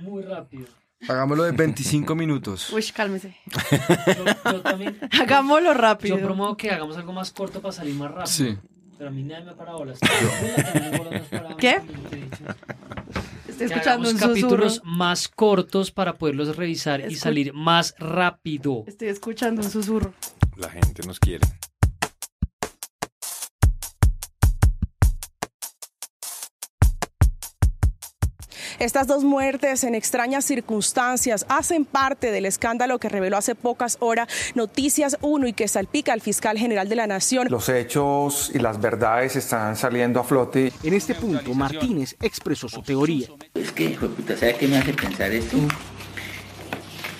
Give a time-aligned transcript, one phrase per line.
[0.00, 0.66] muy rápido.
[1.08, 2.72] Hagámoslo de 25 minutos.
[2.72, 3.36] Uy, cálmese.
[4.06, 4.98] Yo, yo también.
[5.20, 6.16] Hagámoslo rápido.
[6.16, 8.26] Yo promuevo que hagamos algo más corto para salir más rápido.
[8.26, 8.56] Sí.
[8.98, 9.98] Pero a mí nadie me para bolas.
[11.58, 11.80] ¿Qué?
[12.10, 14.28] Que Estoy escuchando un susurro.
[14.28, 18.84] capítulos más cortos para poderlos revisar y salir más rápido.
[18.86, 20.14] Estoy escuchando un susurro.
[20.56, 21.44] La gente nos quiere.
[28.82, 34.26] Estas dos muertes en extrañas circunstancias hacen parte del escándalo que reveló hace pocas horas
[34.56, 37.46] Noticias 1 y que salpica al fiscal general de la Nación.
[37.48, 40.72] Los hechos y las verdades están saliendo a flote.
[40.82, 43.28] En este punto, Martínez expresó su teoría.
[43.54, 45.58] Es que, hijo de puta, ¿sabe qué me hace pensar esto?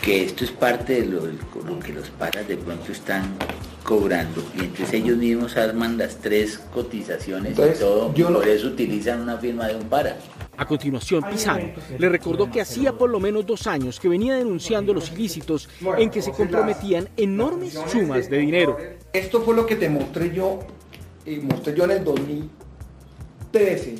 [0.02, 3.36] Que esto es parte de lo, lo que los paras de pronto están
[3.82, 8.68] cobrando y entonces ellos mismos arman las tres cotizaciones Entonces, y todo, yo por eso
[8.68, 10.16] utilizan una firma de un para.
[10.56, 11.64] A continuación, Pisano
[11.98, 15.68] le recordó que hacía por lo menos dos años que venía denunciando los ilícitos
[15.98, 18.76] en que se comprometían enormes sumas de dinero.
[19.12, 20.60] Esto fue lo que te mostré yo,
[21.24, 23.96] y mostré yo en el 2013.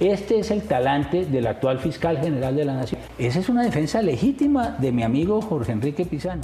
[0.00, 3.00] Este es el talante del actual fiscal general de la Nación.
[3.16, 6.42] Esa es una defensa legítima de mi amigo Jorge Enrique Pizano.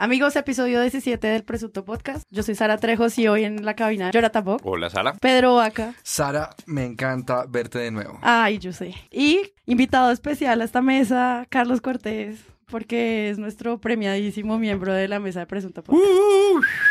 [0.00, 2.22] Amigos, episodio 17 del Presunto Podcast.
[2.30, 5.14] Yo soy Sara Trejos y hoy en la cabina Jonathan Bock, Hola, Sara.
[5.14, 5.92] Pedro Vaca.
[6.04, 8.16] Sara, me encanta verte de nuevo.
[8.22, 8.94] Ay, yo sé.
[9.10, 15.18] Y invitado especial a esta mesa, Carlos Cortés, porque es nuestro premiadísimo miembro de la
[15.18, 16.06] mesa de Presunto Podcast.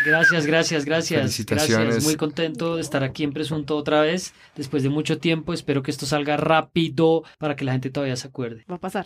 [0.06, 1.22] Gracias, gracias, gracias.
[1.22, 1.86] Felicitaciones.
[1.86, 2.04] Gracias.
[2.04, 5.54] Muy contento de estar aquí en Presunto otra vez, después de mucho tiempo.
[5.54, 8.66] Espero que esto salga rápido para que la gente todavía se acuerde.
[8.70, 9.06] va a pasar.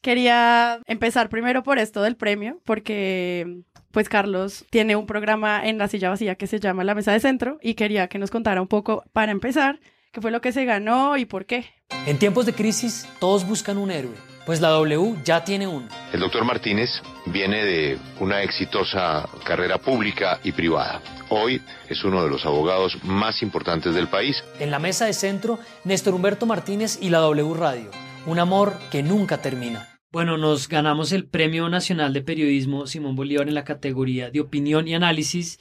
[0.00, 5.88] Quería empezar primero por esto del premio, porque pues Carlos tiene un programa en la
[5.88, 8.68] silla vacía que se llama La Mesa de Centro y quería que nos contara un
[8.68, 9.80] poco para empezar
[10.12, 11.66] qué fue lo que se ganó y por qué.
[12.06, 14.14] En tiempos de crisis, todos buscan un héroe,
[14.46, 15.88] pues la W ya tiene uno.
[16.12, 16.90] El doctor Martínez
[17.26, 21.02] viene de una exitosa carrera pública y privada.
[21.30, 24.44] Hoy es uno de los abogados más importantes del país.
[24.60, 27.90] En la mesa de centro, Néstor Humberto Martínez y la W Radio.
[28.26, 30.00] Un amor que nunca termina.
[30.10, 34.88] Bueno, nos ganamos el Premio Nacional de Periodismo Simón Bolívar en la categoría de opinión
[34.88, 35.58] y análisis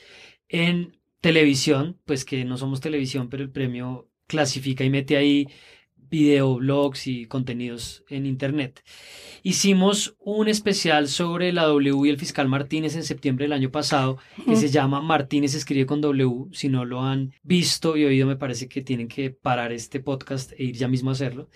[0.49, 5.47] en televisión, pues que no somos televisión, pero el premio clasifica y mete ahí
[6.09, 8.83] videoblogs y contenidos en internet.
[9.43, 14.17] Hicimos un especial sobre la W y el fiscal Martínez en septiembre del año pasado,
[14.45, 16.47] que se llama Martínez escribe con W.
[16.51, 20.51] Si no lo han visto y oído, me parece que tienen que parar este podcast
[20.53, 21.49] e ir ya mismo a hacerlo.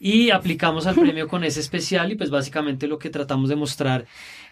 [0.00, 4.06] Y aplicamos al premio con ese especial y pues básicamente lo que tratamos de mostrar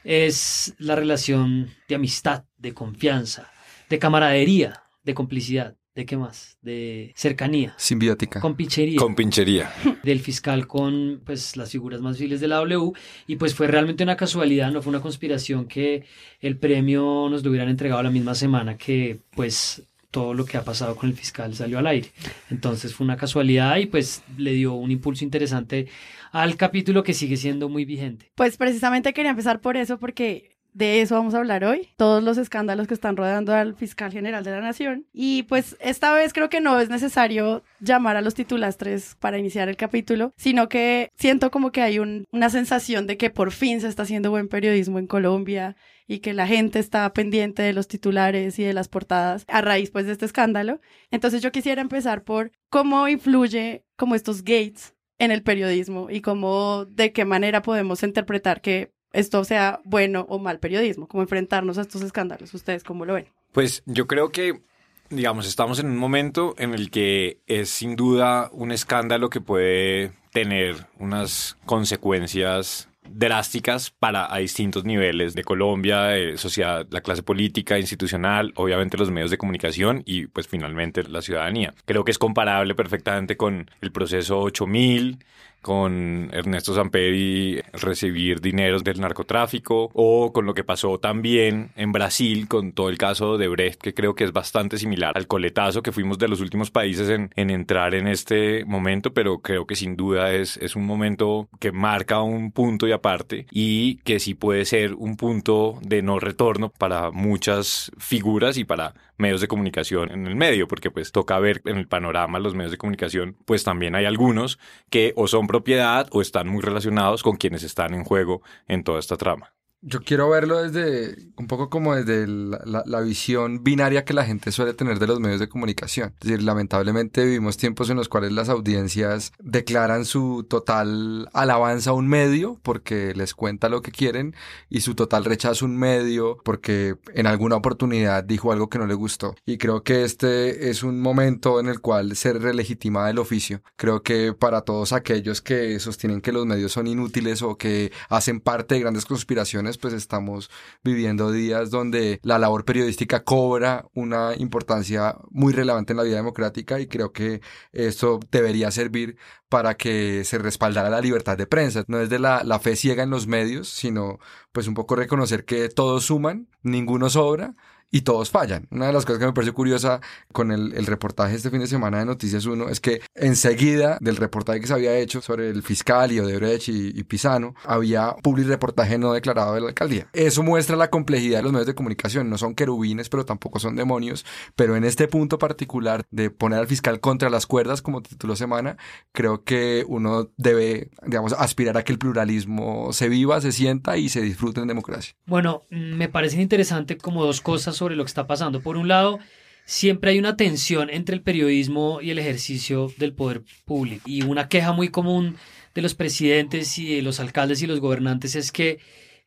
[0.04, 3.50] es la relación de amistad, de confianza,
[3.88, 5.76] de camaradería, de complicidad.
[5.94, 6.58] ¿De qué más?
[6.60, 7.74] De cercanía.
[7.76, 8.40] Simbiótica.
[8.40, 9.72] Con pichería Con pinchería.
[10.02, 12.92] del fiscal con pues las figuras más visibles de la W
[13.28, 16.04] y pues fue realmente una casualidad, no fue una conspiración que
[16.40, 20.64] el premio nos lo hubieran entregado la misma semana que pues todo lo que ha
[20.64, 22.08] pasado con el fiscal salió al aire.
[22.50, 25.88] Entonces fue una casualidad y pues le dio un impulso interesante
[26.30, 28.30] al capítulo que sigue siendo muy vigente.
[28.34, 32.36] Pues precisamente quería empezar por eso, porque de eso vamos a hablar hoy, todos los
[32.36, 35.06] escándalos que están rodeando al fiscal general de la nación.
[35.12, 39.68] Y pues esta vez creo que no es necesario llamar a los titulastres para iniciar
[39.68, 43.80] el capítulo, sino que siento como que hay un- una sensación de que por fin
[43.80, 45.76] se está haciendo buen periodismo en Colombia
[46.06, 49.90] y que la gente está pendiente de los titulares y de las portadas a raíz
[49.90, 50.80] pues de este escándalo.
[51.10, 56.84] Entonces yo quisiera empezar por cómo influye como estos gates en el periodismo y cómo
[56.86, 61.82] de qué manera podemos interpretar que esto sea bueno o mal periodismo, cómo enfrentarnos a
[61.82, 62.52] estos escándalos.
[62.52, 63.26] ¿Ustedes cómo lo ven?
[63.52, 64.60] Pues yo creo que,
[65.08, 70.12] digamos, estamos en un momento en el que es sin duda un escándalo que puede
[70.32, 77.78] tener unas consecuencias drásticas para a distintos niveles de Colombia, de sociedad, la clase política,
[77.78, 81.74] institucional, obviamente los medios de comunicación y pues finalmente la ciudadanía.
[81.84, 85.18] Creo que es comparable perfectamente con el proceso 8000,
[85.64, 92.46] con Ernesto Samperi recibir dineros del narcotráfico o con lo que pasó también en Brasil
[92.46, 95.90] con todo el caso de Brecht que creo que es bastante similar al coletazo que
[95.90, 99.96] fuimos de los últimos países en, en entrar en este momento pero creo que sin
[99.96, 104.66] duda es, es un momento que marca un punto y aparte y que sí puede
[104.66, 110.26] ser un punto de no retorno para muchas figuras y para medios de comunicación en
[110.26, 113.94] el medio, porque pues toca ver en el panorama los medios de comunicación, pues también
[113.94, 114.58] hay algunos
[114.90, 118.98] que o son propiedad o están muy relacionados con quienes están en juego en toda
[118.98, 119.53] esta trama.
[119.86, 124.24] Yo quiero verlo desde un poco como desde la, la, la, visión binaria que la
[124.24, 126.14] gente suele tener de los medios de comunicación.
[126.20, 131.92] Es decir, lamentablemente vivimos tiempos en los cuales las audiencias declaran su total alabanza a
[131.92, 134.34] un medio porque les cuenta lo que quieren
[134.70, 138.86] y su total rechazo a un medio porque en alguna oportunidad dijo algo que no
[138.86, 139.34] le gustó.
[139.44, 143.62] Y creo que este es un momento en el cual se relegitima el oficio.
[143.76, 148.40] Creo que para todos aquellos que sostienen que los medios son inútiles o que hacen
[148.40, 150.50] parte de grandes conspiraciones, pues estamos
[150.82, 156.80] viviendo días donde la labor periodística cobra una importancia muy relevante en la vida democrática
[156.80, 157.40] y creo que
[157.72, 159.16] esto debería servir
[159.48, 161.84] para que se respaldara la libertad de prensa.
[161.88, 164.18] No es de la, la fe ciega en los medios, sino
[164.52, 167.54] pues un poco reconocer que todos suman, ninguno sobra
[167.94, 168.66] y todos fallan.
[168.72, 170.00] Una de las cosas que me pareció curiosa
[170.32, 174.60] con el, reportaje este fin de semana de Noticias 1 es que enseguida del reportaje
[174.60, 178.98] que se había hecho sobre el fiscal y Odebrecht y, y Pisano, había public reportaje
[178.98, 180.08] no declarado de la alcaldía.
[180.12, 182.28] Eso muestra la complejidad de los medios de comunicación.
[182.28, 184.26] No son querubines, pero tampoco son demonios.
[184.56, 188.76] Pero en este punto particular de poner al fiscal contra las cuerdas, como tituló Semana,
[189.12, 194.08] creo que uno debe, digamos, aspirar a que el pluralismo se viva, se sienta y
[194.08, 195.14] se disfrute en democracia.
[195.26, 198.62] Bueno, me parecen interesantes como dos cosas sobre lo que está pasando.
[198.62, 199.18] Por un lado,
[199.66, 204.02] siempre hay una tensión entre el periodismo y el ejercicio del poder público.
[204.06, 205.36] Y una queja muy común
[205.74, 208.78] de los presidentes y de los alcaldes y los gobernantes es que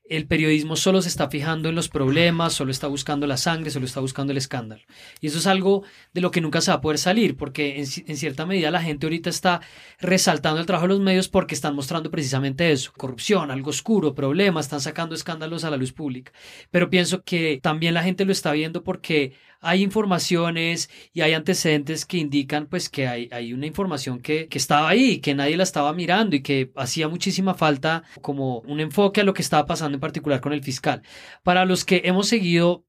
[0.09, 3.85] el periodismo solo se está fijando en los problemas, solo está buscando la sangre, solo
[3.85, 4.81] está buscando el escándalo.
[5.21, 5.83] Y eso es algo
[6.13, 9.05] de lo que nunca se va a poder salir, porque en, cierta medida la gente
[9.05, 9.61] ahorita está
[9.99, 14.65] resaltando el trabajo de los medios porque están mostrando precisamente eso, corrupción, algo oscuro, problemas,
[14.65, 16.31] están sacando escándalos a la luz pública.
[16.71, 19.33] Pero pienso que también la gente lo está viendo porque
[19.67, 24.57] hay informaciones y hay antecedentes que indican pues que hay, hay una información que, que,
[24.57, 29.19] estaba ahí, que nadie la estaba mirando y que hacía muchísima falta como un enfoque
[29.21, 31.01] a lo que estaba pasando en particular con el fiscal.
[31.43, 32.86] Para los que hemos seguido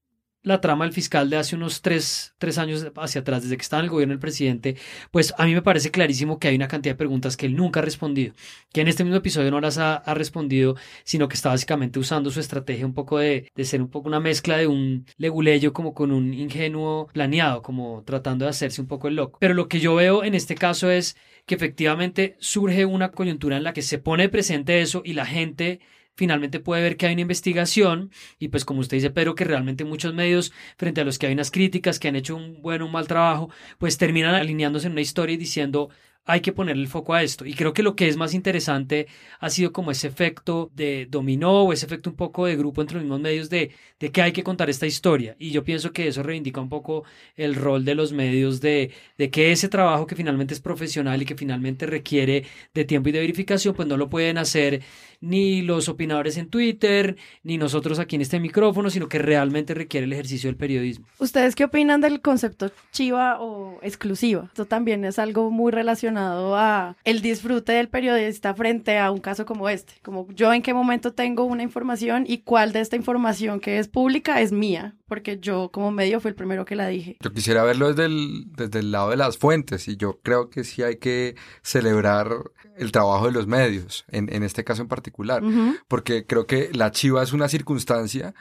[0.49, 3.79] la trama del fiscal de hace unos tres, tres, años hacia atrás, desde que estaba
[3.79, 4.75] en el gobierno del presidente,
[5.11, 7.79] pues a mí me parece clarísimo que hay una cantidad de preguntas que él nunca
[7.79, 8.33] ha respondido,
[8.73, 12.31] que en este mismo episodio no las ha, ha respondido, sino que está básicamente usando
[12.31, 15.93] su estrategia un poco de, de, ser un poco una mezcla de un leguleyo como
[15.93, 19.37] con un ingenuo planeado, como tratando de hacerse un poco el loco.
[19.39, 21.15] Pero lo que yo veo en este caso es
[21.45, 25.79] que efectivamente surge una coyuntura en la que se pone presente eso y la gente
[26.19, 29.85] finalmente puede ver que hay una investigación y pues como usted dice, pero que realmente
[29.85, 32.87] muchos medios, frente a los que hay unas críticas, que han hecho un buen o
[32.87, 35.89] un mal trabajo, pues terminan alineándose en una historia y diciendo,
[36.29, 37.43] hay que ponerle el foco a esto.
[37.43, 39.07] Y creo que lo que es más interesante
[39.39, 42.97] ha sido como ese efecto de dominó o ese efecto un poco de grupo entre
[42.97, 45.35] los mismos medios de, de que hay que contar esta historia.
[45.39, 47.03] Y yo pienso que eso reivindica un poco
[47.35, 51.25] el rol de los medios de, de que ese trabajo que finalmente es profesional y
[51.25, 54.83] que finalmente requiere de tiempo y de verificación, pues no lo pueden hacer
[55.21, 60.05] ni los opinadores en Twitter, ni nosotros aquí en este micrófono, sino que realmente requiere
[60.05, 61.07] el ejercicio del periodismo.
[61.17, 64.45] ¿Ustedes qué opinan del concepto chiva o exclusiva?
[64.45, 69.45] Esto también es algo muy relacionado a el disfrute del periodista frente a un caso
[69.45, 69.93] como este.
[70.03, 73.87] Como yo en qué momento tengo una información y cuál de esta información que es
[73.87, 77.17] pública es mía, porque yo como medio fue el primero que la dije.
[77.19, 80.63] Yo quisiera verlo desde el, desde el lado de las fuentes y yo creo que
[80.63, 82.29] sí hay que celebrar
[82.77, 85.79] el trabajo de los medios, en, en este caso en particular, uh -huh.
[85.87, 88.33] porque creo que la chiva es una circunstancia,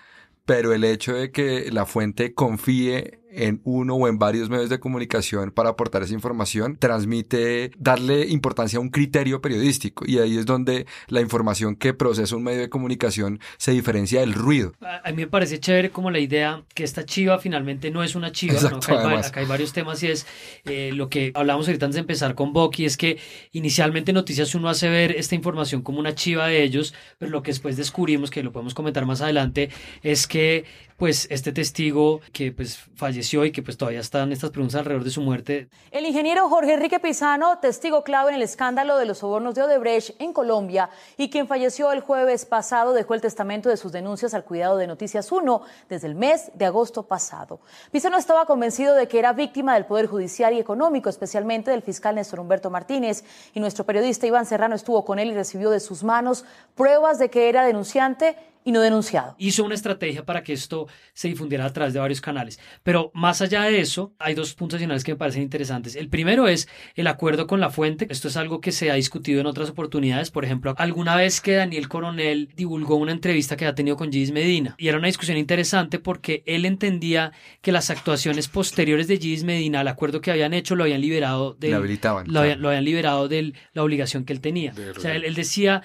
[0.44, 4.80] pero el hecho de que la fuente confíe en uno o en varios medios de
[4.80, 10.46] comunicación para aportar esa información, transmite darle importancia a un criterio periodístico y ahí es
[10.46, 14.72] donde la información que procesa un medio de comunicación se diferencia del ruido.
[14.80, 18.32] A mí me parece chévere como la idea que esta chiva finalmente no es una
[18.32, 18.98] chiva, Exacto, ¿no?
[18.98, 20.26] acá, hay, acá, hay, varios temas y es
[20.64, 23.18] eh, lo que hablamos ahorita antes de empezar con Boki, es que
[23.52, 27.50] inicialmente Noticias uno hace ver esta información como una chiva de ellos, pero lo que
[27.50, 29.70] después descubrimos, que lo podemos comentar más adelante,
[30.02, 30.64] es que
[30.98, 35.10] pues este testigo que pues falleció y que pues todavía están estas preguntas alrededor de
[35.10, 35.68] su muerte.
[35.92, 40.20] El ingeniero Jorge Enrique Pizano, testigo clave en el escándalo de los sobornos de Odebrecht
[40.20, 44.44] en Colombia y quien falleció el jueves pasado, dejó el testamento de sus denuncias al
[44.44, 47.60] cuidado de Noticias 1 desde el mes de agosto pasado.
[47.92, 52.16] Pizano estaba convencido de que era víctima del poder judicial y económico, especialmente del fiscal
[52.16, 53.22] Néstor Humberto Martínez,
[53.54, 57.30] y nuestro periodista Iván Serrano estuvo con él y recibió de sus manos pruebas de
[57.30, 58.34] que era denunciante
[58.64, 59.34] y no denunciado.
[59.38, 62.60] Hizo una estrategia para que esto se difundiera a través de varios canales.
[62.82, 65.96] Pero más allá de eso, hay dos puntos adicionales que me parecen interesantes.
[65.96, 68.06] El primero es el acuerdo con la fuente.
[68.10, 70.30] Esto es algo que se ha discutido en otras oportunidades.
[70.30, 74.32] Por ejemplo, alguna vez que Daniel Coronel divulgó una entrevista que ha tenido con Gis
[74.32, 74.74] Medina.
[74.78, 79.80] Y era una discusión interesante porque él entendía que las actuaciones posteriores de Gis Medina
[79.80, 81.70] al acuerdo que habían hecho lo habían liberado de...
[81.70, 84.72] Lo, habían, lo habían liberado de la obligación que él tenía.
[84.72, 85.82] De o sea, él, él decía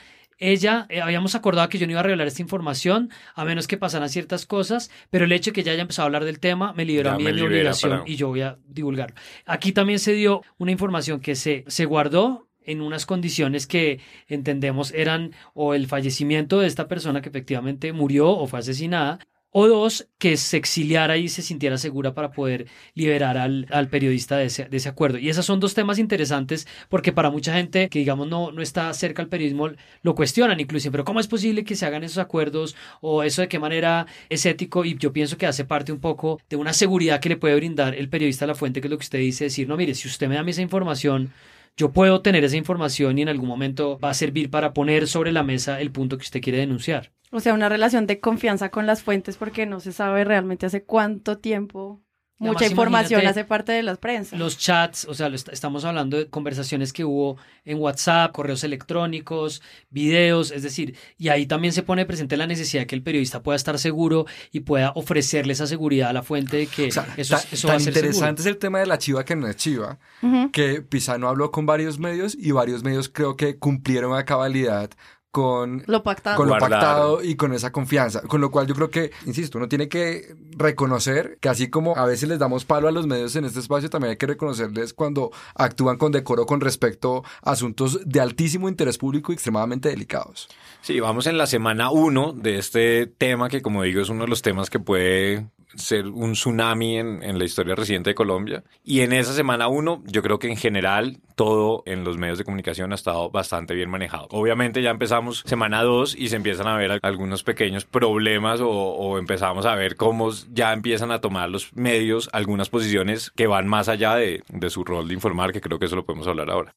[0.51, 3.77] ella, eh, habíamos acordado que yo no iba a revelar esta información a menos que
[3.77, 6.73] pasaran ciertas cosas, pero el hecho de que ella haya empezado a hablar del tema
[6.73, 9.15] me liberó Ya a mí de mi obligación para- y yo voy a divulgarlo.
[9.45, 14.91] Aquí también se dio una información que se, se guardó en unas condiciones que entendemos
[14.93, 19.19] eran o el fallecimiento de esta persona que efectivamente murió o fue asesinada,
[19.53, 24.35] o dos, que se exiliara y se sintiera segura para poder liberar al, al periodista
[24.35, 25.19] de ese, de ese acuerdo.
[25.19, 28.91] Y esos son dos temas interesantes porque para mucha gente que digamos no, no está
[28.93, 29.69] cerca al periodismo
[30.01, 33.47] lo cuestionan incluso, pero ¿cómo es posible que se hagan esos acuerdos o eso de
[33.47, 34.85] qué manera es ético?
[34.85, 37.93] Y yo pienso que hace parte un poco de una seguridad que le puede brindar
[37.95, 40.07] el periodista a la fuente, que es lo que usted dice, decir, no, mire, si
[40.07, 41.31] usted me da esa información,
[41.77, 45.31] yo puedo tener esa información y en algún momento va a servir para poner sobre
[45.31, 47.11] la mesa el punto que usted quiere denunciar.
[47.31, 50.83] O sea, una relación de confianza con las fuentes porque no se sabe realmente hace
[50.83, 52.01] cuánto tiempo
[52.43, 54.37] mucha información hace parte de las prensas.
[54.37, 58.63] Los chats, o sea, lo est- estamos hablando de conversaciones que hubo en WhatsApp, correos
[58.63, 63.03] electrónicos, videos, es decir, y ahí también se pone presente la necesidad de que el
[63.03, 67.01] periodista pueda estar seguro y pueda ofrecerle esa seguridad a la fuente de que eso,
[67.01, 69.35] Ta- es- eso va a tan ser interesante es el tema de la chiva que
[69.35, 70.51] no es chiva, Ujú.
[70.51, 74.89] que Pisano habló con varios medios y varios medios creo que cumplieron a cabalidad
[75.33, 76.37] con Lo pactado.
[76.37, 78.21] con lo pactado y con esa confianza.
[78.21, 82.05] Con lo cual yo creo que, insisto, uno tiene que reconocer que así como a
[82.05, 85.31] veces les damos palo a los medios en este espacio, también hay que reconocerles cuando
[85.55, 90.49] actúan con decoro con respecto a asuntos de altísimo interés público y extremadamente delicados.
[90.81, 94.29] Sí, vamos en la semana uno de este tema que, como digo, es uno de
[94.29, 98.63] los temas que puede ser un tsunami en, en la historia reciente de Colombia.
[98.83, 102.43] Y en esa semana uno, yo creo que en general todo en los medios de
[102.43, 104.27] comunicación ha estado bastante bien manejado.
[104.31, 108.69] Obviamente ya empezamos semana dos y se empiezan a ver al- algunos pequeños problemas o,
[108.69, 113.67] o empezamos a ver cómo ya empiezan a tomar los medios algunas posiciones que van
[113.67, 116.49] más allá de, de su rol de informar, que creo que eso lo podemos hablar
[116.49, 116.75] ahora.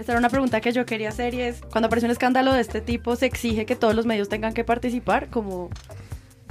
[0.00, 2.62] Esta era una pregunta que yo quería hacer y es, cuando aparece un escándalo de
[2.62, 5.28] este tipo, ¿se exige que todos los medios tengan que participar?
[5.28, 5.68] Como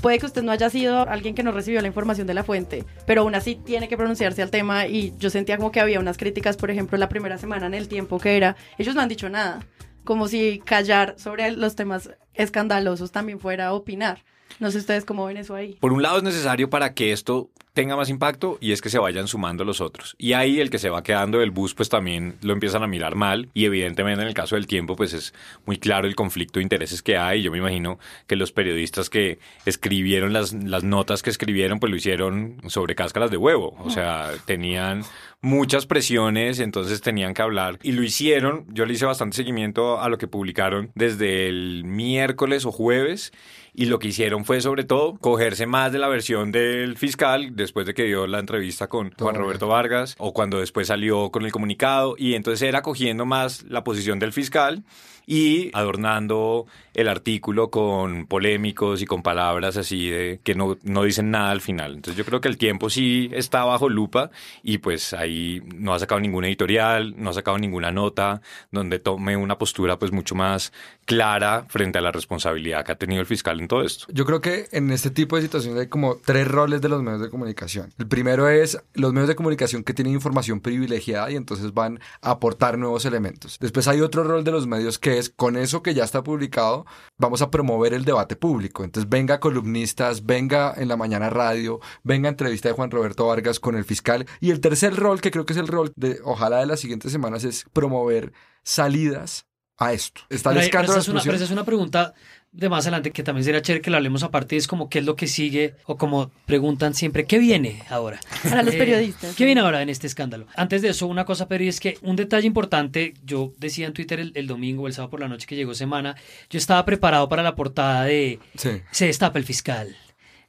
[0.03, 2.85] puede que usted no haya sido alguien que no recibió la información de la fuente,
[3.07, 6.15] pero aún así tiene que pronunciarse al tema y yo sentía como que había unas
[6.15, 9.29] críticas, por ejemplo, la primera semana en el tiempo que era, ellos no han dicho
[9.29, 9.65] nada,
[10.03, 14.23] como si callar sobre los temas escandalosos también fuera opinar.
[14.59, 15.75] No sé ustedes cómo ven eso ahí.
[15.79, 18.99] Por un lado es necesario para que esto tenga más impacto y es que se
[18.99, 20.13] vayan sumando los otros.
[20.17, 23.15] Y ahí el que se va quedando del bus pues también lo empiezan a mirar
[23.15, 25.33] mal y evidentemente en el caso del tiempo pues es
[25.65, 27.41] muy claro el conflicto de intereses que hay.
[27.41, 31.95] Yo me imagino que los periodistas que escribieron las, las notas que escribieron pues lo
[31.95, 33.77] hicieron sobre cáscaras de huevo.
[33.79, 35.05] O sea, tenían
[35.39, 38.65] muchas presiones, entonces tenían que hablar y lo hicieron.
[38.73, 43.31] Yo le hice bastante seguimiento a lo que publicaron desde el miércoles o jueves
[43.73, 47.85] y lo que hicieron fue sobre todo cogerse más de la versión del fiscal después
[47.85, 51.51] de que dio la entrevista con Juan Roberto Vargas o cuando después salió con el
[51.51, 54.83] comunicado y entonces era cogiendo más la posición del fiscal
[55.27, 56.65] y adornando
[56.99, 61.61] el artículo con polémicos y con palabras así de que no, no dicen nada al
[61.61, 61.95] final.
[61.95, 64.31] Entonces yo creo que el tiempo sí está bajo lupa
[64.63, 68.41] y pues ahí no ha sacado ningún editorial, no ha sacado ninguna nota
[68.71, 70.73] donde tome una postura pues mucho más
[71.05, 74.05] clara frente a la responsabilidad que ha tenido el fiscal en todo esto.
[74.09, 77.21] Yo creo que en este tipo de situaciones hay como tres roles de los medios
[77.21, 77.93] de comunicación.
[77.97, 82.31] El primero es los medios de comunicación que tienen información privilegiada y entonces van a
[82.31, 83.57] aportar nuevos elementos.
[83.59, 86.85] Después hay otro rol de los medios que es con eso que ya está publicado,
[87.17, 88.83] vamos a promover el debate público.
[88.83, 93.75] Entonces venga columnistas, venga en la mañana radio, venga entrevista de Juan Roberto Vargas con
[93.75, 94.25] el fiscal.
[94.39, 97.11] Y el tercer rol, que creo que es el rol de ojalá de las siguientes
[97.11, 99.48] semanas, es promover salidas
[99.79, 100.21] a esto.
[100.29, 102.13] Está el Pero, ahí- pero escándalo de esa es una, pero esa es una pregunta
[102.51, 105.05] de más adelante que también sería chévere que la hablemos aparte, es como qué es
[105.05, 108.19] lo que sigue o como preguntan siempre, ¿qué viene ahora?
[108.43, 109.35] Para los Eh, periodistas.
[109.35, 110.47] ¿Qué viene ahora en este escándalo?
[110.55, 114.19] Antes de eso, una cosa, pero es que un detalle importante, yo decía en Twitter
[114.19, 116.15] el, el domingo, el sábado por la noche que llegó semana,
[116.49, 118.81] yo estaba preparado para la portada de Sí.
[118.91, 119.95] Se destapa el fiscal.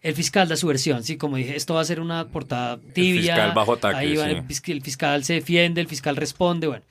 [0.03, 3.35] El fiscal da su versión, sí, como dije, esto va a ser una portada tibia.
[3.35, 4.31] fiscal bajo ataque, ahí va, sí.
[4.31, 6.85] el, el fiscal se defiende, el fiscal responde, bueno.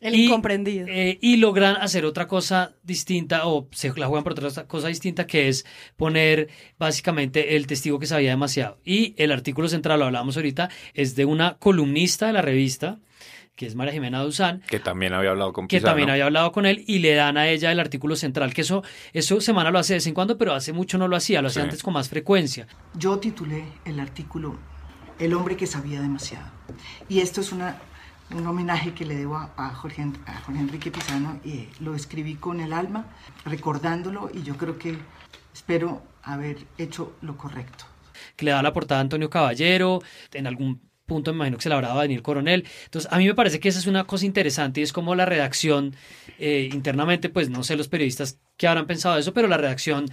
[0.00, 0.86] El Y, incomprendido.
[0.88, 5.26] eh, y logran hacer otra cosa distinta o se la juegan por otra cosa distinta
[5.26, 5.64] que es
[5.96, 6.48] poner
[6.78, 8.78] básicamente el testigo que sabía demasiado.
[8.84, 12.98] Y el artículo central, lo hablábamos ahorita, es de una columnista de la revista,
[13.56, 16.66] que es María Jimena Duzán, Que también había hablado con que también había hablado con
[16.66, 18.82] él y le dan a ella el artículo central, que eso,
[19.14, 21.48] eso Semana lo hace de vez en cuando, pero hace mucho no lo hacía, lo
[21.48, 21.68] hacía Sí.
[21.68, 22.66] antes con más frecuencia.
[22.98, 24.58] Yo titulé el artículo
[25.18, 26.46] El hombre que sabía demasiado.
[27.08, 27.78] Y esto es una,
[28.30, 31.94] un homenaje que le debo a, a Jorge, En- a Jorge Enrique Pizano y lo
[31.94, 33.06] escribí con el alma,
[33.44, 34.98] recordándolo y yo creo que
[35.54, 37.84] espero haber hecho lo correcto.
[38.36, 40.02] que le daba la portada a Antonio Caballero,
[40.34, 42.66] en algún punto me imagino que se la habrá dado a Daniel Coronel.
[42.86, 45.24] Entonces, a mí me parece que esa es una cosa interesante y es como la
[45.24, 45.94] redacción
[46.38, 50.06] eh, internamente, pues no sé los periodistas que habrán pensado de eso, pero la redacción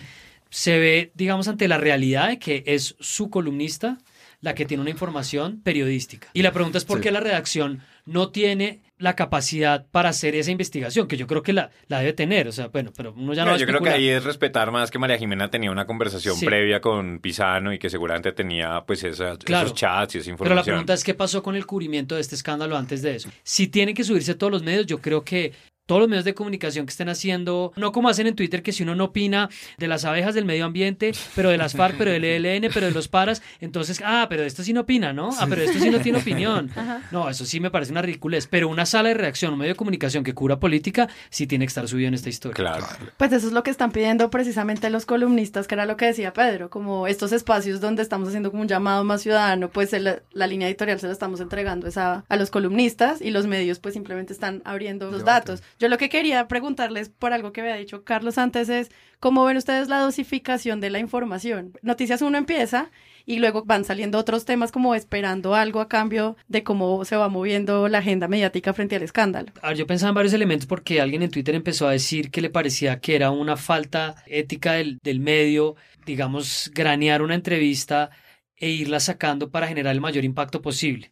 [0.51, 3.97] se ve, digamos, ante la realidad de que es su columnista
[4.41, 6.27] la que tiene una información periodística.
[6.33, 10.51] Y la pregunta es por qué la redacción no tiene la capacidad para hacer esa
[10.51, 12.47] investigación, que yo creo que la, la debe tener.
[12.47, 14.91] O sea, bueno, pero uno ya no, no Yo creo que ahí es respetar más
[14.91, 19.39] que María Jimena tenía una conversación previa con Pisano y que seguramente tenía pues esos
[19.73, 20.37] chats y esa información.
[20.37, 23.29] Pero la pregunta es qué pasó con el cubrimiento de este escándalo antes de eso.
[23.43, 25.51] Si tienen que subirse todos los medios, yo creo que
[25.85, 28.83] todos los medios de comunicación que estén haciendo, no como hacen en Twitter, que si
[28.83, 32.23] uno no opina de las abejas del medio ambiente, pero de las FARC, pero del
[32.23, 35.31] ELN, pero de los paras, entonces, ah, pero esto sí no opina, ¿no?
[35.37, 36.71] Ah, pero esto sí no tiene opinión.
[37.11, 38.47] No, eso sí me parece una ridiculez.
[38.47, 41.69] Pero una sala de reacción, un medio de comunicación que cura política, sí tiene que
[41.69, 42.55] estar subido en esta historia.
[42.55, 42.85] Claro.
[43.17, 46.33] Pues eso es lo que están pidiendo precisamente los columnistas, que era lo que decía
[46.33, 50.67] Pedro, como estos espacios donde estamos haciendo como un llamado más ciudadano, pues la línea
[50.67, 54.61] editorial se la estamos entregando esa, a los columnistas y los medios pues simplemente están
[54.65, 55.61] abriendo los datos.
[55.79, 58.89] Yo lo que quería preguntarles por algo que había dicho Carlos antes es,
[59.19, 61.73] ¿cómo ven ustedes la dosificación de la información?
[61.81, 62.91] Noticias uno empieza
[63.25, 67.29] y luego van saliendo otros temas como esperando algo a cambio de cómo se va
[67.29, 69.51] moviendo la agenda mediática frente al escándalo.
[69.75, 72.99] yo pensaba en varios elementos porque alguien en Twitter empezó a decir que le parecía
[72.99, 75.75] que era una falta ética del, del medio,
[76.05, 78.09] digamos, granear una entrevista
[78.57, 81.11] e irla sacando para generar el mayor impacto posible.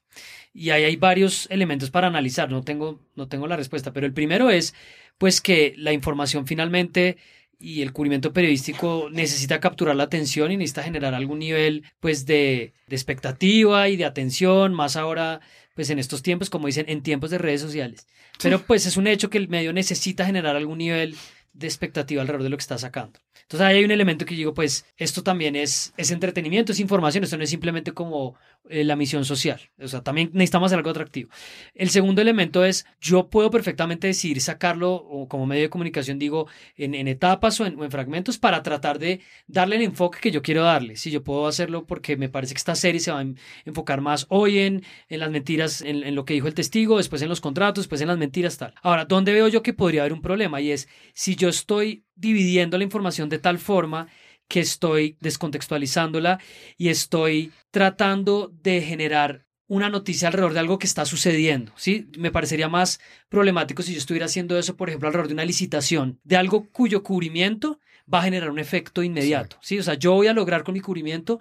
[0.53, 4.13] Y ahí hay varios elementos para analizar, no tengo, no tengo la respuesta, pero el
[4.13, 4.73] primero es
[5.17, 7.17] pues que la información finalmente
[7.57, 12.73] y el cubrimiento periodístico necesita capturar la atención y necesita generar algún nivel pues de,
[12.87, 15.41] de expectativa y de atención, más ahora
[15.75, 18.07] pues en estos tiempos, como dicen, en tiempos de redes sociales.
[18.41, 21.15] Pero pues es un hecho que el medio necesita generar algún nivel
[21.53, 23.19] de expectativa alrededor de lo que está sacando.
[23.43, 27.23] Entonces ahí hay un elemento que digo, pues esto también es, es entretenimiento, es información,
[27.23, 28.35] esto no es simplemente como
[28.69, 29.59] eh, la misión social.
[29.79, 31.31] O sea, también necesitamos hacer algo atractivo.
[31.73, 36.47] El segundo elemento es, yo puedo perfectamente decidir sacarlo o como medio de comunicación, digo,
[36.77, 40.95] en, etapas o en, fragmentos para tratar de darle el enfoque que yo quiero darle.
[40.95, 43.25] Si yo puedo hacerlo porque me parece que esta serie se va a
[43.65, 47.21] enfocar más hoy en, en las mentiras, en, en lo que dijo el testigo, después
[47.23, 48.75] en los contratos, después en las mentiras, tal.
[48.83, 50.61] Ahora, ¿dónde veo yo que podría haber un problema?
[50.61, 54.07] Y es, si yo estoy dividiendo la información de tal forma
[54.47, 56.39] que estoy descontextualizándola
[56.77, 62.09] y estoy tratando de generar una noticia alrededor de algo que está sucediendo, ¿sí?
[62.17, 66.19] Me parecería más problemático si yo estuviera haciendo eso, por ejemplo, alrededor de una licitación,
[66.25, 67.79] de algo cuyo cubrimiento
[68.13, 69.79] va a generar un efecto inmediato, ¿sí?
[69.79, 71.39] O sea, yo voy a lograr con mi cubrimiento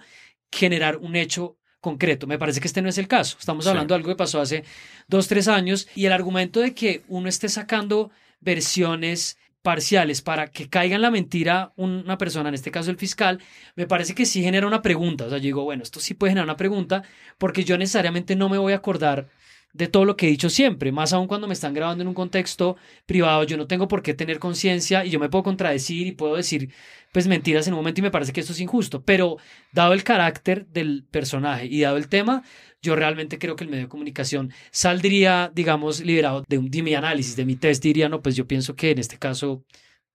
[0.52, 2.28] generar un hecho concreto.
[2.28, 3.36] Me parece que este no es el caso.
[3.40, 4.62] Estamos hablando de algo que pasó hace
[5.08, 10.68] dos, tres años y el argumento de que uno esté sacando versiones parciales para que
[10.68, 13.40] caiga en la mentira una persona, en este caso el fiscal,
[13.76, 15.26] me parece que sí genera una pregunta.
[15.26, 17.02] O sea, yo digo, bueno, esto sí puede generar una pregunta
[17.38, 19.28] porque yo necesariamente no me voy a acordar
[19.72, 22.14] de todo lo que he dicho siempre, más aún cuando me están grabando en un
[22.14, 26.12] contexto privado, yo no tengo por qué tener conciencia y yo me puedo contradecir y
[26.12, 26.70] puedo decir
[27.12, 29.36] pues mentiras en un momento y me parece que esto es injusto, pero
[29.72, 32.42] dado el carácter del personaje y dado el tema,
[32.82, 37.36] yo realmente creo que el medio de comunicación saldría, digamos, liberado de, de mi análisis,
[37.36, 39.64] de mi test, diría, no, pues yo pienso que en este caso,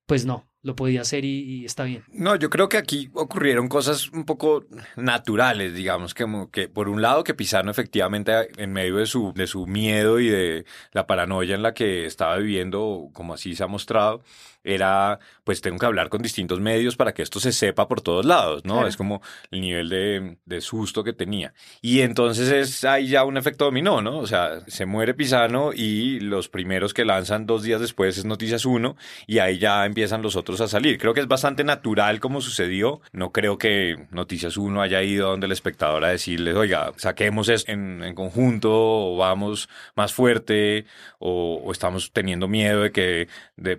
[0.05, 2.03] pues no, lo podía hacer y, está bien.
[2.11, 7.03] No, yo creo que aquí ocurrieron cosas un poco naturales, digamos, como que por un
[7.03, 11.53] lado que Pisano efectivamente en medio de su, de su miedo y de la paranoia
[11.53, 14.23] en la que estaba viviendo, como así se ha mostrado,
[14.65, 18.25] era, pues tengo que hablar con distintos medios para que esto se sepa por todos
[18.25, 18.87] lados, ¿no?
[18.87, 21.53] Es como el nivel de, de, susto que tenía.
[21.81, 24.17] Y entonces es ahí ya un efecto dominó, ¿no?
[24.17, 28.65] O sea, se muere Pisano y los primeros que lanzan dos días después es Noticias
[28.65, 28.97] 1
[29.27, 30.97] y ahí ya empiezan los otros a salir.
[30.97, 33.01] Creo que es bastante natural como sucedió.
[33.11, 37.65] No creo que Noticias 1 haya ido donde el espectador a decirles, oiga, saquemos eso
[37.67, 40.85] en, conjunto o vamos más fuerte
[41.19, 43.27] o, estamos teniendo miedo de que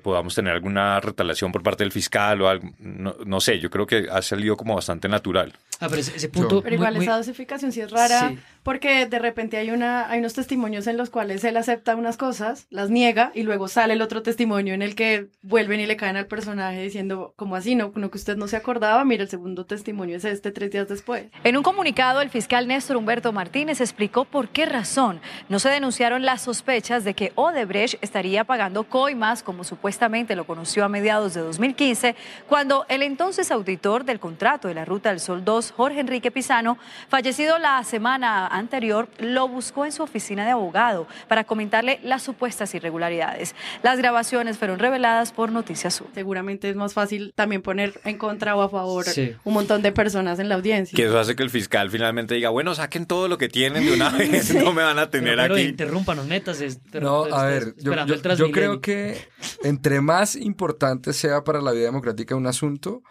[0.02, 3.86] podamos tener alguna una retalación por parte del fiscal o algo, no, sé, yo creo
[3.86, 5.52] que ha salido como bastante natural.
[5.80, 6.62] Ah, pero ese, punto...
[6.62, 10.86] Pero igual esa dosificación sí es rara, porque de repente hay, una, hay unos testimonios
[10.86, 14.74] en los cuales él acepta unas cosas, las niega, y luego sale el otro testimonio
[14.74, 17.74] en el que vuelven y le caen al personaje diciendo, como así?
[17.74, 20.88] No, no que usted no se acordaba, mira, el segundo testimonio es este tres días
[20.88, 21.26] después.
[21.44, 26.24] En un comunicado, el fiscal Néstor Humberto Martínez explicó por qué razón no se denunciaron
[26.24, 31.42] las sospechas de que Odebrecht estaría pagando coimas, como supuestamente lo conoció a mediados de
[31.42, 32.16] 2015,
[32.48, 36.78] cuando el entonces auditor del contrato de la Ruta del Sol 2 Jorge Enrique Pizano,
[37.08, 42.74] fallecido la semana anterior, lo buscó en su oficina de abogado para comentarle las supuestas
[42.74, 43.54] irregularidades.
[43.82, 46.08] Las grabaciones fueron reveladas por Noticias Sur.
[46.14, 49.34] Seguramente es más fácil también poner en contra o a favor Sí.
[49.44, 50.96] un montón de personas en la audiencia.
[50.96, 53.92] Que eso hace que el fiscal finalmente diga, bueno, saquen todo lo que tienen de
[53.94, 55.62] una vez, no me van a tener Pero, pero aquí.
[55.64, 56.62] interrúmpanos, metas.
[57.00, 59.28] No, a ver, yo, esperando yo- el yo creo que
[59.62, 63.02] entre más importante sea para la vida democrática un asunto,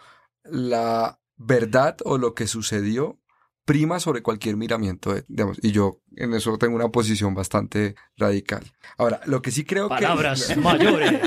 [0.44, 3.19] la verdad o lo que sucedió
[3.65, 8.63] prima sobre cualquier miramiento, eh, digamos, y yo en eso tengo una posición bastante radical.
[8.98, 10.56] Ahora, lo que sí creo Palabras que...
[10.62, 11.19] mayores.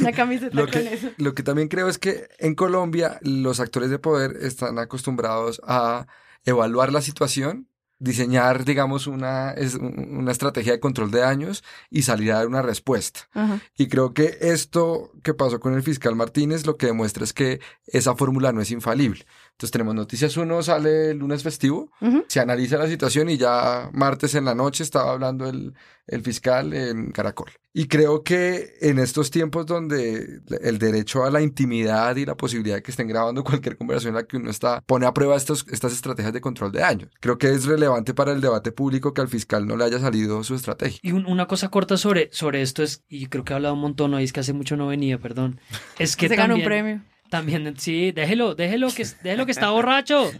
[0.00, 1.10] Una camiseta Lo con eso.
[1.18, 6.06] lo que también creo es que en Colombia los actores de poder están acostumbrados a
[6.44, 12.32] evaluar la situación, diseñar, digamos, una, es- una estrategia de control de daños y salir
[12.32, 13.20] a dar una respuesta.
[13.32, 13.60] Ajá.
[13.76, 17.60] Y creo que esto que pasó con el fiscal Martínez lo que demuestra es que
[17.86, 19.24] esa fórmula no es infalible.
[19.54, 21.88] Entonces tenemos Noticias 1, sale el lunes festivo,
[22.26, 25.74] se analiza la situación y ya martes en la noche estaba hablando el,
[26.08, 27.52] el fiscal en Caracol.
[27.72, 32.76] Y creo que en estos tiempos donde el derecho a la intimidad y la posibilidad
[32.76, 35.64] de que estén grabando cualquier conversación en la que uno está, pone a prueba estos,
[35.70, 37.10] estas estrategias de control de daños.
[37.20, 40.42] Creo que es relevante para el debate público que al fiscal no le haya salido
[40.42, 40.98] su estrategia.
[41.00, 43.80] Y un- una cosa corta sobre, sobre esto es, y creo que he hablado un
[43.80, 45.60] montón hoy, es que hace mucho no venía, perdón.
[46.00, 47.13] Es que Se ganó un también- premio.
[47.30, 50.30] También, sí, déjelo, déjelo que, déjelo que está borracho.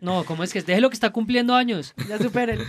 [0.00, 0.66] No, ¿cómo es que es?
[0.66, 1.94] Déjelo que está cumpliendo años.
[2.08, 2.60] Ya superen.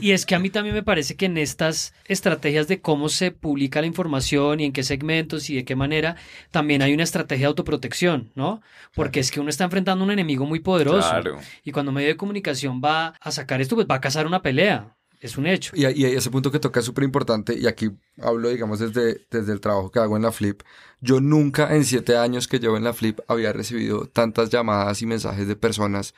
[0.00, 3.30] Y es que a mí también me parece que en estas estrategias de cómo se
[3.30, 6.16] publica la información y en qué segmentos y de qué manera,
[6.50, 8.62] también hay una estrategia de autoprotección, ¿no?
[8.94, 11.10] Porque es que uno está enfrentando a un enemigo muy poderoso.
[11.10, 11.38] Claro.
[11.64, 14.42] Y cuando un medio de comunicación va a sacar esto, pues va a cazar una
[14.42, 14.96] pelea.
[15.22, 15.72] Es un hecho.
[15.76, 19.52] Y, y ese punto que toca es súper importante, y aquí hablo, digamos, desde, desde
[19.52, 20.62] el trabajo que hago en la Flip.
[21.00, 25.06] Yo nunca en siete años que llevo en la Flip había recibido tantas llamadas y
[25.06, 26.12] mensajes de personas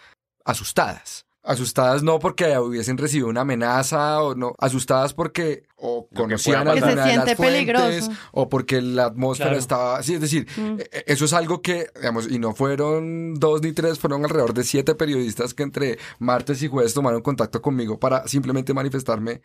[0.47, 1.27] asustadas.
[1.47, 6.87] Asustadas no porque hubiesen recibido una amenaza o no, asustadas porque o conocían Que se
[6.87, 8.11] de las fuentes peligroso.
[8.33, 9.61] o porque la atmósfera Claro.
[9.61, 10.81] estaba, sí, es decir, Mm.
[10.81, 14.65] eh, eso es algo que, digamos, y no fueron dos ni tres, fueron alrededor de
[14.65, 19.43] siete periodistas que entre martes y jueves tomaron contacto conmigo para simplemente manifestarme,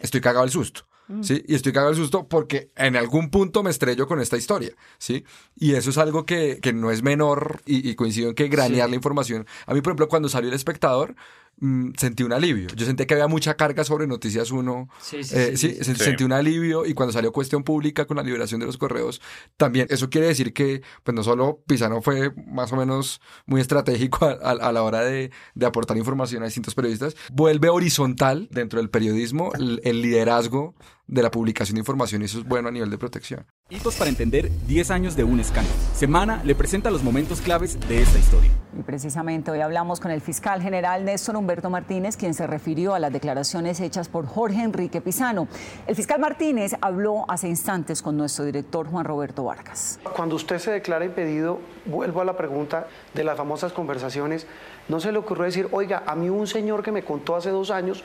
[0.00, 0.86] estoy cagado del susto.
[1.08, 1.22] Mm.
[1.24, 1.42] ¿Sí?
[1.48, 5.24] Y estoy cagado del susto porque en algún punto me estrello con esta historia, ¿sí?
[5.56, 8.86] Y eso es algo que, que no es menor y, y coincido en que granear
[8.86, 8.90] Sí.
[8.90, 9.46] la información.
[9.66, 11.16] A mí, por ejemplo, cuando salió El Espectador,
[11.60, 12.68] mm, sentí un alivio.
[12.74, 14.88] Yo sentí que había mucha carga sobre Noticias 1.
[15.00, 16.04] Sí, sí, Eh, sí, sí, sí, sí.
[16.04, 19.20] sentí un alivio y cuando salió Cuestión Pública con la liberación de los correos,
[19.56, 19.86] también.
[19.90, 24.32] Eso quiere decir que, pues no solo Pisano fue más o menos muy estratégico a,
[24.32, 28.90] a- a la hora de, de aportar información a distintos periodistas, vuelve horizontal dentro del
[28.90, 30.74] periodismo el, el liderazgo
[31.10, 33.44] de la publicación de información y eso es bueno a nivel de protección.
[33.68, 35.74] Hitos para entender 10 años de un escándalo.
[35.94, 38.50] Semana le presenta los momentos claves de esta historia.
[38.78, 43.00] Y precisamente hoy hablamos con el fiscal general Néstor Humberto Martínez, quien se refirió a
[43.00, 45.48] las declaraciones hechas por Jorge Enrique Pizano.
[45.88, 49.98] El fiscal Martínez habló hace instantes con nuestro director Juan Roberto Vargas.
[50.14, 54.46] Cuando usted se declara impedido, vuelvo a la pregunta de las famosas conversaciones,
[54.88, 57.72] ¿no se le ocurrió decir, oiga, a mí un señor que me contó hace dos
[57.72, 58.04] años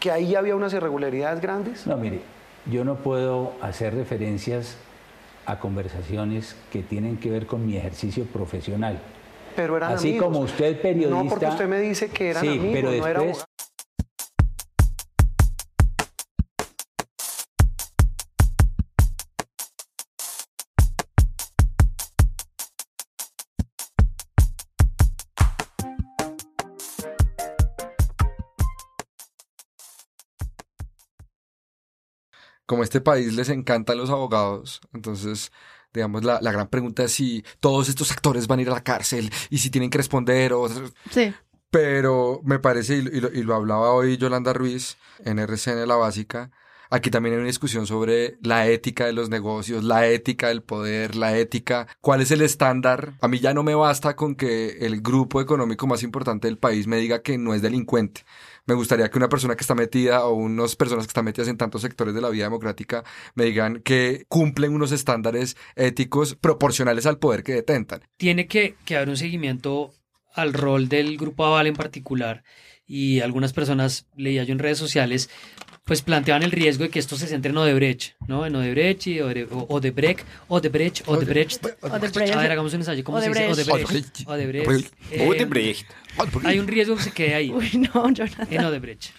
[0.00, 1.86] que ahí había unas irregularidades grandes?
[1.86, 2.20] No, mire,
[2.66, 4.76] yo no puedo hacer referencias
[5.46, 8.98] a conversaciones que tienen que ver con mi ejercicio profesional.
[9.56, 10.26] Pero eran Así amigos.
[10.26, 11.22] como usted periodista.
[11.24, 13.20] No, porque usted me dice que eran sí, amigos, pero no era
[32.72, 35.52] como a este país les encantan los abogados, entonces,
[35.92, 38.82] digamos, la, la gran pregunta es si todos estos actores van a ir a la
[38.82, 40.66] cárcel y si tienen que responder o...
[41.10, 41.34] Sí.
[41.70, 45.86] Pero me parece, y lo, y lo- y lo hablaba hoy Yolanda Ruiz en RCN
[45.86, 46.50] La Básica,
[46.92, 51.16] aquí también hay una discusión sobre la ética de los negocios, la ética del poder,
[51.16, 53.14] la ética, cuál es el estándar.
[53.22, 56.86] A mí ya no me basta con que el grupo económico más importante del país
[56.86, 58.24] me diga que no es delincuente.
[58.66, 61.56] Me gustaría que una persona que está metida o unas personas que están metidas en
[61.56, 63.02] tantos sectores de la vida democrática
[63.34, 68.02] me digan que cumplen unos estándares éticos proporcionales al poder que detentan.
[68.18, 69.94] tiene que, haber un seguimiento
[70.34, 72.44] al rol del grupo Aval en particular
[72.86, 75.30] y algunas personas, leía yo en redes sociales,
[75.84, 78.46] pues planteaban el riesgo de que esto se centre en Odebrecht, ¿no?
[78.46, 81.64] En Odebrecht y Ode- o- Odebrecht, Odebrecht, Odebrecht.
[81.82, 82.32] Odebrecht.
[82.34, 83.02] A ver, hagamos un ensayo.
[83.02, 83.58] ¿Cómo se Odebrecht.
[83.58, 83.72] dice?
[83.72, 84.26] Odebrecht.
[84.26, 84.66] Odebrecht.
[84.68, 84.94] Odebrecht.
[85.10, 85.86] Eh, Odebrecht.
[86.44, 87.50] Hay un riesgo que se quede ahí.
[87.50, 88.46] Uy, no, Jonathan.
[88.50, 89.10] En Odebrecht.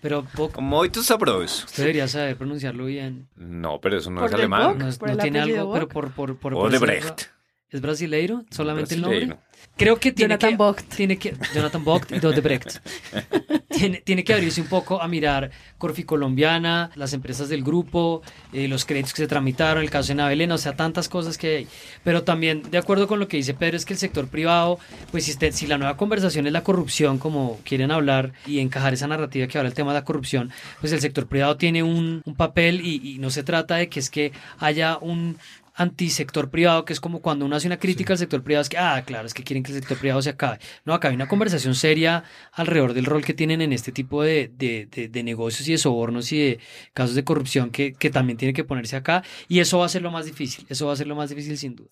[0.00, 0.60] Pero poco.
[0.60, 1.64] Muito sabroso.
[1.66, 3.26] Usted debería saber pronunciarlo bien.
[3.36, 4.78] No, pero eso no Por es alemán.
[4.78, 7.33] No, es- ¿Por no tiene algo, pero por, por, por Odebrecht.
[7.74, 8.44] ¿Es brasileiro?
[8.50, 9.36] Solamente el nombre.
[9.76, 10.94] Creo que tiene Jonathan que, Vogt.
[10.94, 12.78] Tiene que, Jonathan Vogt y Dodebrecht.
[13.68, 18.68] tiene, tiene que abrirse un poco a mirar Corfi Colombiana, las empresas del grupo, eh,
[18.68, 21.68] los créditos que se tramitaron, el caso de Navelena, o sea, tantas cosas que hay.
[22.04, 24.78] Pero también, de acuerdo con lo que dice Pedro, es que el sector privado,
[25.10, 28.94] pues si, este- si la nueva conversación es la corrupción, como quieren hablar y encajar
[28.94, 32.22] esa narrativa que habla el tema de la corrupción, pues el sector privado tiene un,
[32.24, 35.36] un papel y, y no se trata de que es que haya un
[35.74, 38.78] antisector privado, que es como cuando uno hace una crítica al sector privado, es que,
[38.78, 40.58] ah, claro, es que quieren que el sector privado se acabe.
[40.84, 44.50] No, acá hay una conversación seria alrededor del rol que tienen en este tipo de,
[44.56, 46.60] de- de- de negocios y de sobornos y de
[46.92, 49.22] casos de corrupción que, que también tiene que ponerse acá.
[49.48, 51.58] Y eso va a ser lo más difícil, eso va a ser lo más difícil
[51.58, 51.90] sin duda.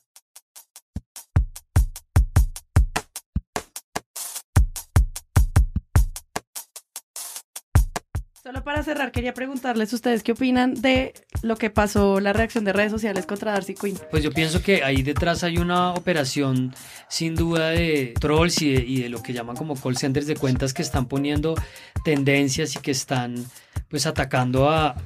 [8.53, 12.75] Solo para cerrar, quería preguntarles ustedes qué opinan de lo que pasó, la reacción de
[12.75, 13.99] redes sociales contra Darcy Quinn.
[14.11, 16.75] Pues yo pienso que ahí detrás hay una operación
[17.09, 20.37] sin duda de trolls y de, y de lo que llaman como call centers de
[20.37, 21.55] cuentas que están poniendo
[22.05, 23.37] tendencias y que están
[23.89, 24.97] pues atacando a,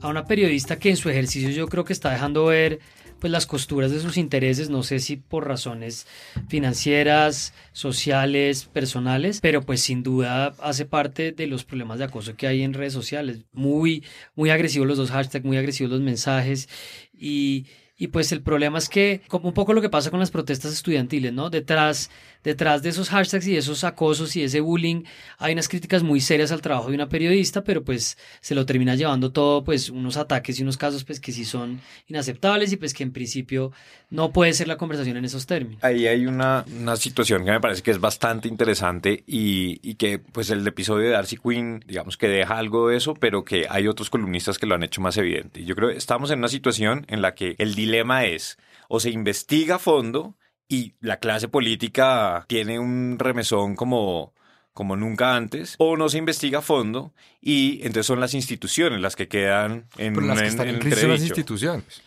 [0.00, 2.80] a una periodista que en su ejercicio yo creo que está dejando ver
[3.22, 6.08] pues las costuras de sus intereses, no sé si por razones
[6.48, 12.48] financieras, sociales, personales, pero pues sin duda hace parte de los problemas de acoso que
[12.48, 13.44] hay en redes sociales.
[13.52, 14.02] Muy,
[14.34, 16.68] muy agresivos los dos hashtags, muy agresivos los mensajes
[17.16, 20.32] y, y pues el problema es que, como un poco lo que pasa con las
[20.32, 21.48] protestas estudiantiles, ¿no?
[21.48, 22.10] Detrás,
[22.44, 25.04] detrás de esos hashtags y esos acosos y ese bullying
[25.38, 28.94] hay unas críticas muy serias al trabajo de una periodista, pero pues se lo termina
[28.94, 32.94] llevando todo, pues unos ataques y unos casos pues que sí son inaceptables y pues
[32.94, 33.72] que en principio
[34.10, 35.82] no puede ser la conversación en esos términos.
[35.82, 40.18] Ahí hay una, una situación que me parece que es bastante interesante y, y que
[40.18, 43.86] pues el episodio de Darcy Quinn, digamos que deja algo de eso, pero que hay
[43.86, 45.64] otros columnistas que lo han hecho más evidente.
[45.64, 49.10] Yo creo que estamos en una situación en la que el dilema es o se
[49.10, 50.34] investiga a fondo
[50.72, 54.32] y la clase política tiene un remesón como
[54.72, 59.16] como nunca antes, o no se investiga a fondo y entonces son las instituciones las
[59.16, 62.02] que quedan en, Pero las que están en en crisis son las instituciones.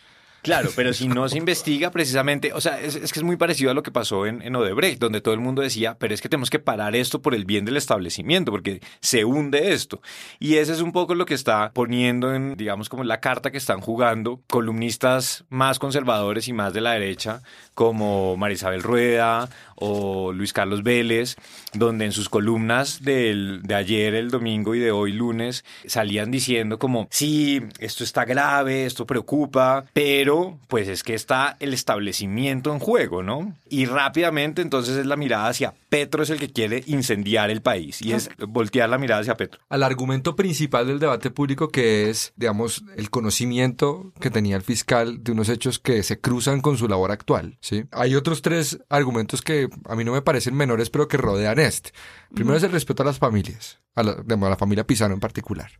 [0.46, 3.74] Claro, pero si no se investiga precisamente, o sea, es, que es muy parecido a
[3.74, 6.60] lo que pasó en, Odebrecht, donde todo el mundo decía, pero es que tenemos que
[6.60, 10.00] parar esto por el bien del establecimiento, porque se hunde esto.
[10.38, 13.58] Y ese es un poco lo que está poniendo en, digamos, como la carta que
[13.58, 17.42] están jugando columnistas más conservadores y más de la derecha,
[17.74, 21.34] como Marisabel Rueda o Luis Carlos Vélez,
[21.72, 27.08] donde en sus columnas de ayer, el domingo y de hoy, lunes, salían diciendo como,
[27.10, 30.35] sí, esto está grave, esto preocupa, pero
[30.68, 33.54] pues es que está el establecimiento en juego, ¿no?
[33.68, 38.02] Y rápidamente entonces es la mirada hacia Petro, es el que quiere incendiar el país,
[38.02, 39.60] y es voltear la mirada hacia Petro.
[39.68, 45.22] al argumento principal del debate público que es, digamos, el conocimiento que tenía el fiscal
[45.22, 47.84] de unos hechos que se cruzan con su labor actual, ¿sí?
[47.92, 51.90] Hay otros tres argumentos que a mí no me parecen menores, pero que rodean este.
[52.34, 55.70] Primero es el respeto a las familias, a la, a la familia Pisano en particular.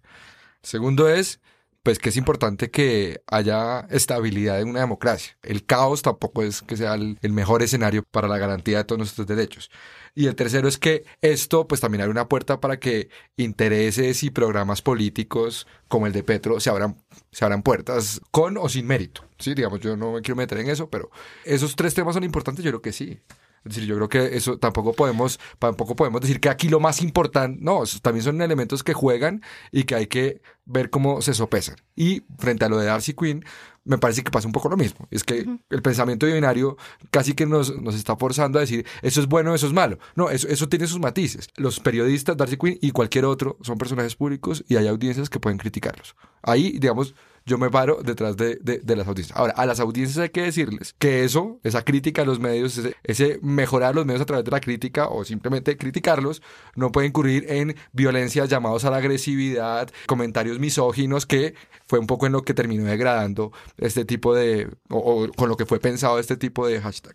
[0.62, 1.40] Segundo es,
[1.86, 5.38] pues, que es importante que haya estabilidad en una democracia.
[5.44, 8.98] El caos tampoco es que sea el, el mejor escenario para la garantía de todos
[8.98, 9.70] nuestros derechos.
[10.12, 14.30] Y el tercero es que esto, pues, también abre una puerta para que intereses y
[14.30, 16.96] programas políticos como el de Petro se abran,
[17.30, 19.22] se abran puertas con o sin mérito.
[19.38, 21.12] Sí, digamos, yo no me quiero meter en eso, pero
[21.44, 23.20] esos tres temas son importantes, yo creo que sí.
[23.64, 27.02] Es decir, yo creo que eso tampoco podemos, tampoco podemos decir que aquí lo más
[27.02, 29.42] importante, no, también son elementos que juegan
[29.72, 31.76] y que hay que ver cómo se sopesan.
[31.96, 33.44] Y frente a lo de Darcy Quinn,
[33.86, 35.06] me parece que pasa un poco lo mismo.
[35.10, 36.76] Es que el pensamiento binario
[37.10, 39.98] casi que nos, nos está forzando a decir eso es bueno, eso es malo.
[40.16, 41.48] No, eso, eso tiene sus matices.
[41.56, 45.58] Los periodistas, Darcy Quinn y cualquier otro son personajes públicos y hay audiencias que pueden
[45.58, 46.16] criticarlos.
[46.42, 47.14] Ahí, digamos,
[47.46, 49.38] yo me paro detrás de, las audiencias.
[49.38, 52.96] Ahora, a las audiencias hay que decirles que eso, esa crítica a los medios, ese,
[53.04, 56.42] ese mejorar los medios a través de la crítica o simplemente criticarlos,
[56.74, 61.54] no puede incurrir en violencias llamados a la agresividad, comentarios misóginos, que
[61.86, 65.56] fue un poco en lo que terminó degradando este tipo de, o, o con lo
[65.56, 67.14] que fue pensado este tipo de hashtag.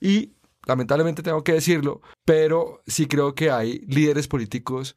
[0.00, 0.32] Y
[0.64, 4.96] lamentablemente tengo que decirlo, pero sí creo que hay líderes políticos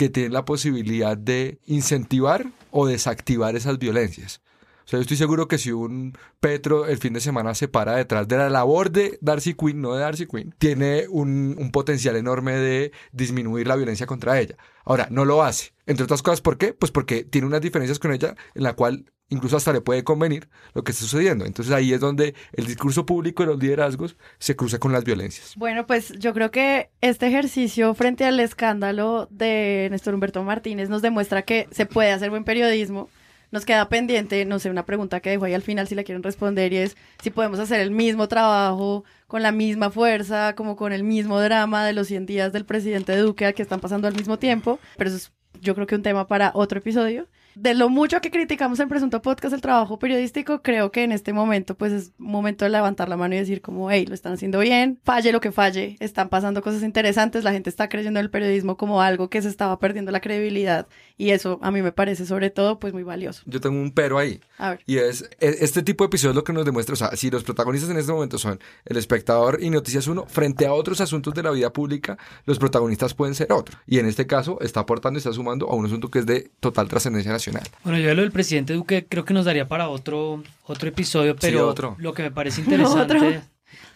[0.00, 4.40] que tienen la posibilidad de incentivar o desactivar esas violencias.
[4.86, 7.96] O sea, yo estoy seguro que si un Petro el fin de semana se para
[7.96, 12.16] detrás de la labor de Darcy Quinn, no de Darcy Quinn, tiene un, un potencial
[12.16, 14.56] enorme de disminuir la violencia contra ella.
[14.86, 15.74] Ahora, no lo hace.
[15.84, 16.72] Entre otras cosas, ¿por qué?
[16.72, 20.48] Pues porque tiene unas diferencias con ella en la cual incluso hasta le puede convenir
[20.74, 21.46] lo que está sucediendo.
[21.46, 25.54] Entonces ahí es donde el discurso público de los liderazgos se cruza con las violencias.
[25.56, 31.02] Bueno, pues yo creo que este ejercicio frente al escándalo de Néstor Humberto Martínez nos
[31.02, 33.08] demuestra que se puede hacer buen periodismo
[33.50, 36.22] nos queda pendiente, no sé, una pregunta que dejo ahí al final si la quieren
[36.22, 40.92] responder y es si podemos hacer el mismo trabajo con la misma fuerza, como con
[40.92, 44.38] el mismo drama de los 100 días del presidente Duque que están pasando al mismo
[44.38, 48.20] tiempo, pero eso es yo creo que un tema para otro episodio de lo mucho
[48.20, 52.12] que criticamos en Presunto Podcast el trabajo periodístico, creo que en este momento pues es
[52.18, 55.40] momento de levantar la mano y decir como, hey, lo están haciendo bien, falle lo
[55.40, 59.28] que falle, están pasando cosas interesantes, la gente está creyendo en el periodismo como algo
[59.28, 60.86] que se estaba perdiendo la credibilidad
[61.16, 63.42] y eso a mí me parece sobre todo pues muy valioso.
[63.46, 64.40] Yo tengo un pero ahí.
[64.58, 64.80] A ver.
[64.86, 67.44] Y es, e, este tipo de episodios lo que nos demuestra, o sea, si los
[67.44, 71.42] protagonistas en este momento son el espectador y Noticias Uno, frente a otros asuntos de
[71.42, 73.78] la vida pública, los protagonistas pueden ser otros.
[73.86, 76.50] Y en este caso está aportando y está sumando a un asunto que es de
[76.60, 77.64] total trascendencia nacional.
[77.82, 81.68] Bueno, yo lo del presidente Duque creo que nos daría para otro, otro episodio, pero
[81.68, 81.96] otro.
[81.98, 83.42] lo que me parece interesante...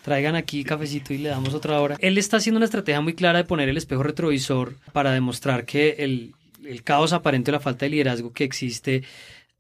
[0.03, 1.97] Traigan aquí cafecito y le damos otra hora.
[1.99, 5.97] Él está haciendo una estrategia muy clara de poner el espejo retrovisor para demostrar que
[5.99, 9.03] el, el caos aparente o la falta de liderazgo que existe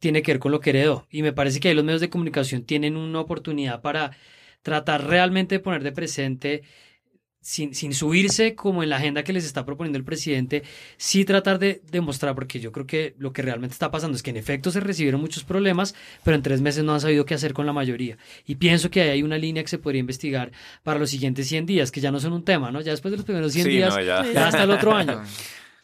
[0.00, 1.06] tiene que ver con lo que heredó.
[1.10, 4.10] Y me parece que ahí los medios de comunicación tienen una oportunidad para
[4.62, 6.62] tratar realmente de poner de presente
[7.44, 10.62] sin, sin, subirse como en la agenda que les está proponiendo el presidente,
[10.96, 14.30] sí tratar de demostrar, porque yo creo que lo que realmente está pasando es que
[14.30, 17.52] en efecto se recibieron muchos problemas, pero en tres meses no han sabido qué hacer
[17.52, 18.16] con la mayoría.
[18.46, 20.52] Y pienso que ahí hay una línea que se podría investigar
[20.82, 22.80] para los siguientes 100 días, que ya no son un tema, ¿no?
[22.80, 24.20] Ya después de los primeros 100 días, ya.
[24.46, 25.22] hasta el otro año.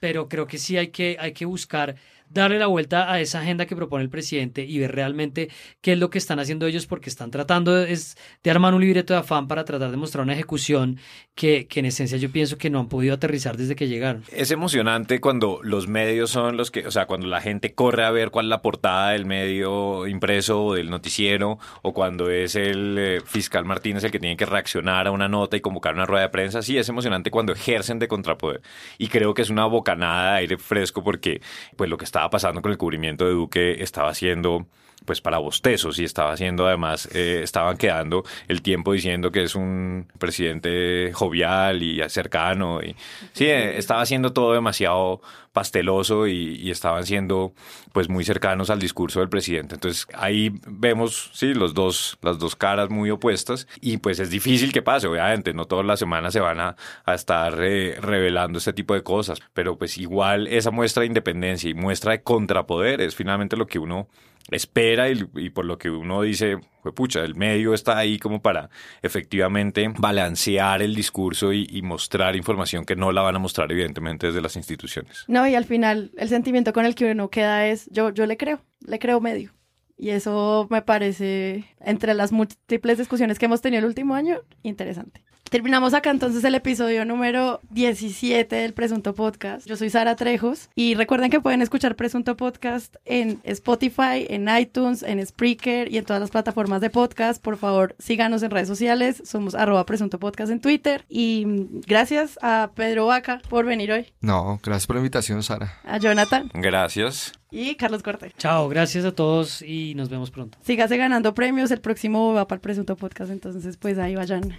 [0.00, 1.94] Pero creo que sí hay que, hay que buscar
[2.30, 5.98] darle la vuelta a esa agenda que propone el presidente y ver realmente qué es
[5.98, 9.20] lo que están haciendo ellos porque están tratando de, es, de armar un libreto de
[9.20, 10.98] afán para tratar de mostrar una ejecución
[11.34, 14.22] que, en esencia yo pienso que no han podido aterrizar desde que llegaron.
[14.30, 18.10] Es emocionante cuando los medios son los que, o sea, cuando la gente corre a
[18.10, 22.96] ver cuál es la portada del medio impreso o del noticiero o cuando es el
[22.98, 26.24] eh, fiscal Martínez el que tiene que reaccionar a una nota y convocar una rueda
[26.24, 26.62] de prensa.
[26.62, 28.60] Sí, es emocionante cuando ejercen de contrapoder.
[28.98, 31.40] Y creo que es una bocanada de aire fresco porque
[31.76, 34.66] pues lo que está estaba pasando con el cubrimiento de Duque estaba haciendo
[35.04, 35.98] pues para bostezos.
[35.98, 41.82] Y estaba haciendo además, eh, estaban quedando el tiempo diciendo que es un presidente jovial
[41.82, 42.96] y cercano y
[43.32, 45.20] sí, eh, estaba haciendo todo demasiado
[45.52, 47.52] pasteloso y, estaban siendo
[47.92, 49.74] pues muy cercanos al discurso del presidente.
[49.74, 54.72] Entonces ahí vemos sí los dos las dos caras muy opuestas y pues es difícil
[54.72, 56.76] que pase, obviamente, no todas las semanas se van a,
[57.12, 61.74] estar eh, revelando este tipo de cosas, pero pues igual esa muestra de independencia y
[61.74, 64.08] muestra de contrapoder es finalmente lo que uno
[64.56, 66.58] espera y, por lo que uno dice,
[66.94, 68.70] pucha, el medio está ahí como para
[69.02, 74.40] efectivamente balancear el discurso y, mostrar información que no la van a mostrar evidentemente desde
[74.40, 75.24] las instituciones.
[75.28, 78.36] No, y al final el sentimiento con el que uno queda es, yo, yo le
[78.36, 79.52] creo, le creo medio.
[79.96, 85.22] Y eso me parece, entre las múltiples discusiones que hemos tenido el último año, interesante.
[85.50, 89.66] Terminamos acá entonces el episodio número 17 del Presunto Podcast.
[89.66, 95.02] Yo soy Sara Trejos y recuerden que pueden escuchar Presunto Podcast en Spotify, en iTunes,
[95.02, 97.42] en Spreaker y en todas las plataformas de podcast.
[97.42, 99.24] Por favor, síganos en redes sociales.
[99.24, 101.04] Somos arroba Presunto Podcast en Twitter.
[101.08, 101.44] Y
[101.84, 104.06] gracias a Pedro Vaca por venir hoy.
[104.20, 105.80] No, gracias por la invitación, Sara.
[105.82, 106.48] A Jonathan.
[106.54, 107.32] Gracias.
[107.50, 108.32] Y Carlos Corte.
[108.38, 110.58] Chao, gracias a todos y nos vemos pronto.
[110.62, 111.72] Sígase ganando premios.
[111.72, 114.56] El próximo va para el Presunto Podcast, entonces pues ahí vayan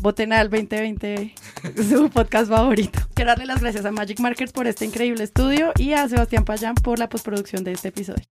[0.00, 1.34] voten al 2020
[1.88, 3.00] su podcast favorito.
[3.14, 6.74] Quiero darle las gracias a Magic Markers por este increíble estudio y a Sebastián Payán
[6.74, 8.24] por la postproducción de este episodio.